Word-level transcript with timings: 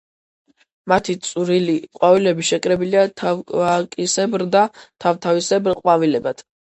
მათი 0.91 1.15
წვრილი 1.27 1.75
ყვავილები 1.99 2.45
შეკრებილია 2.49 3.03
თავაკისებრ 3.23 4.47
ან 4.63 4.75
თავთავისებრ 5.07 5.77
ყვავილედებად. 5.85 6.43